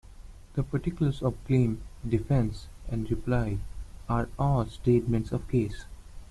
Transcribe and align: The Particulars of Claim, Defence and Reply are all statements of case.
The 0.55 0.63
Particulars 0.63 1.21
of 1.21 1.35
Claim, 1.45 1.83
Defence 2.09 2.69
and 2.89 3.07
Reply 3.11 3.59
are 4.09 4.29
all 4.39 4.65
statements 4.65 5.31
of 5.31 5.47
case. 5.47 5.85